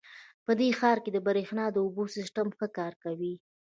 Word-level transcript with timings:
په 0.45 0.51
دې 0.59 0.69
ښار 0.79 0.97
کې 1.03 1.09
د 1.13 1.17
بریښنا 1.25 1.65
او 1.71 1.77
اوبو 1.85 2.03
سیسټم 2.15 2.47
ښه 2.57 2.67
کار 2.77 2.93
کوي 3.03 3.33